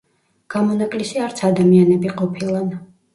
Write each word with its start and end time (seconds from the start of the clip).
გამონაკლისი 0.53 1.21
არც 1.25 1.41
ადამიანები 1.49 2.15
ყოფილან. 2.15 2.73